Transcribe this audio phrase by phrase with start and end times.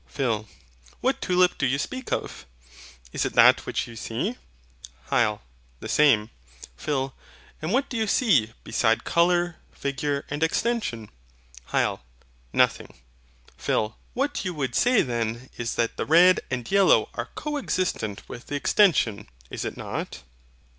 [0.07, 0.47] PHIL.
[1.01, 2.47] What tulip do you speak of?
[3.13, 4.35] Is it that which you see?
[5.11, 5.41] HYL.
[5.79, 6.31] The same.
[6.75, 7.13] PHIL.
[7.61, 11.11] And what do you see beside colour, figure, and extension?
[11.69, 11.99] HYL.
[12.51, 12.95] Nothing.
[13.59, 13.95] PHIL.
[14.15, 18.55] What you would say then is that the red and yellow are coexistent with the
[18.55, 20.23] extension; is it not?